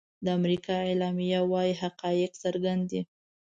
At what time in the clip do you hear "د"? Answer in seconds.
0.25-0.27